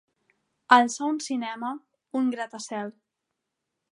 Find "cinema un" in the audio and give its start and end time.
1.25-2.33